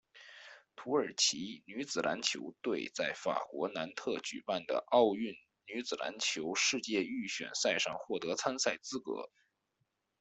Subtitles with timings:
[0.75, 5.31] 土耳其女子篮球队在法国南特举办的奥运
[5.67, 9.29] 女子篮球世界预选赛上获得参赛资格。